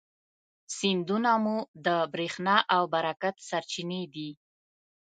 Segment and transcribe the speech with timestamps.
[0.77, 4.29] سیندونه مو د برېښنا او برکت سرچینې دي.